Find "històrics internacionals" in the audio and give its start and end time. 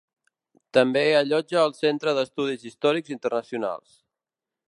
2.71-3.95